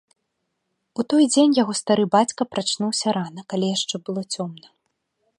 У 1.01 1.03
той 1.13 1.23
дзень 1.33 1.51
яго 1.57 1.73
стары 1.81 2.05
бацька 2.15 2.41
прачнуўся 2.53 3.07
рана, 3.17 3.41
калі 3.53 3.67
яшчэ 3.77 3.95
было 4.07 4.21
цёмна. 4.39 4.67